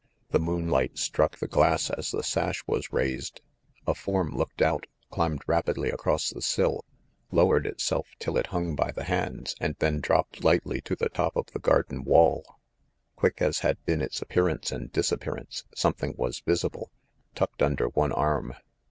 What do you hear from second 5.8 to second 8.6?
across the sill, lowered itself till it